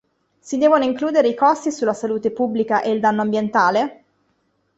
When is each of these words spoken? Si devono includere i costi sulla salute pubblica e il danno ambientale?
Si 0.39 0.57
devono 0.57 0.83
includere 0.83 1.27
i 1.27 1.35
costi 1.35 1.69
sulla 1.71 1.93
salute 1.93 2.31
pubblica 2.31 2.81
e 2.81 2.89
il 2.89 2.99
danno 2.99 3.21
ambientale? 3.21 4.03